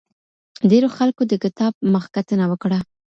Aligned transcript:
ډېرو 0.69 0.87
خلکو 0.97 1.21
د 1.31 1.33
کتاب 1.43 1.73
مخکتنه 1.95 2.45
وکړه. 2.51 2.79